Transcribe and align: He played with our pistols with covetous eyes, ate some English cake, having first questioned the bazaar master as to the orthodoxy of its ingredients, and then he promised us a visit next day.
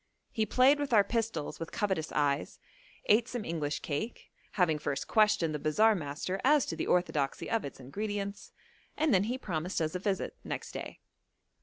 He 0.31 0.47
played 0.47 0.79
with 0.79 0.93
our 0.93 1.03
pistols 1.03 1.59
with 1.59 1.71
covetous 1.71 2.11
eyes, 2.11 2.57
ate 3.05 3.27
some 3.27 3.45
English 3.45 3.81
cake, 3.81 4.31
having 4.53 4.79
first 4.79 5.07
questioned 5.07 5.53
the 5.53 5.59
bazaar 5.59 5.93
master 5.93 6.41
as 6.43 6.65
to 6.65 6.75
the 6.75 6.87
orthodoxy 6.87 7.47
of 7.47 7.63
its 7.63 7.79
ingredients, 7.79 8.51
and 8.97 9.13
then 9.13 9.25
he 9.25 9.37
promised 9.37 9.79
us 9.79 9.93
a 9.93 9.99
visit 9.99 10.35
next 10.43 10.71
day. 10.71 11.01